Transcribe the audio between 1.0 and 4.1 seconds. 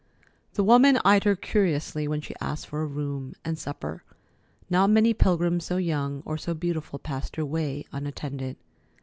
eyed her curiously when she asked for a room and supper.